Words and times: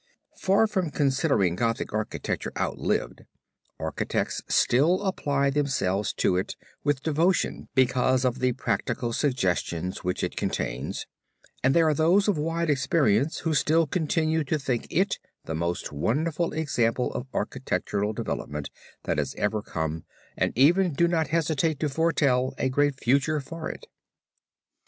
Far 0.35 0.65
from 0.65 0.89
considering 0.89 1.55
Gothic 1.55 1.93
architecture 1.93 2.51
outlived, 2.57 3.21
architects 3.79 4.41
still 4.47 5.03
apply 5.03 5.51
themselves 5.51 6.11
to 6.13 6.37
it 6.37 6.55
with 6.83 7.03
devotion 7.03 7.67
because 7.75 8.25
of 8.25 8.39
the 8.39 8.53
practical 8.53 9.13
suggestions 9.13 10.03
which 10.03 10.23
it 10.23 10.35
contains, 10.35 11.05
and 11.63 11.75
there 11.75 11.87
are 11.87 11.93
those 11.93 12.27
of 12.27 12.35
wide 12.39 12.67
experience, 12.67 13.41
who 13.41 13.53
still 13.53 13.85
continue 13.85 14.43
to 14.45 14.57
think 14.57 14.87
it 14.89 15.19
the 15.45 15.53
most 15.53 15.91
wonderful 15.91 16.51
example 16.51 17.13
of 17.13 17.27
architectural 17.31 18.11
development 18.11 18.71
that 19.03 19.19
has 19.19 19.35
ever 19.35 19.61
come, 19.61 20.05
and 20.35 20.51
even 20.57 20.93
do 20.95 21.07
not 21.07 21.27
hesitate 21.27 21.79
to 21.79 21.87
foretell 21.87 22.55
a 22.57 22.69
great 22.69 22.99
future 22.99 23.39
for 23.39 23.69
it. 23.69 23.85